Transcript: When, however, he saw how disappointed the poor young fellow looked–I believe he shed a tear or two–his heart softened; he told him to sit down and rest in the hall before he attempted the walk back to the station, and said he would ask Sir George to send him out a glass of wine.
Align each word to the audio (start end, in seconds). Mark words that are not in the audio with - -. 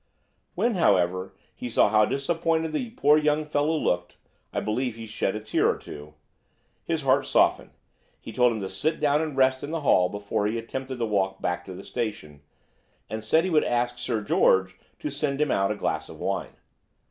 When, 0.55 0.73
however, 0.73 1.35
he 1.53 1.69
saw 1.69 1.87
how 1.89 2.05
disappointed 2.05 2.71
the 2.71 2.89
poor 2.89 3.19
young 3.19 3.45
fellow 3.45 3.77
looked–I 3.77 4.59
believe 4.59 4.95
he 4.95 5.05
shed 5.05 5.35
a 5.35 5.39
tear 5.39 5.69
or 5.69 5.77
two–his 5.77 7.03
heart 7.03 7.27
softened; 7.27 7.69
he 8.19 8.33
told 8.33 8.51
him 8.51 8.61
to 8.61 8.69
sit 8.71 8.99
down 8.99 9.21
and 9.21 9.37
rest 9.37 9.63
in 9.63 9.69
the 9.69 9.81
hall 9.81 10.09
before 10.09 10.47
he 10.47 10.57
attempted 10.57 10.95
the 10.95 11.05
walk 11.05 11.39
back 11.39 11.65
to 11.65 11.75
the 11.75 11.83
station, 11.83 12.41
and 13.11 13.23
said 13.23 13.43
he 13.43 13.51
would 13.51 13.63
ask 13.63 13.99
Sir 13.99 14.23
George 14.23 14.75
to 14.97 15.11
send 15.11 15.39
him 15.39 15.51
out 15.51 15.69
a 15.71 15.75
glass 15.75 16.09
of 16.09 16.19
wine. 16.19 16.55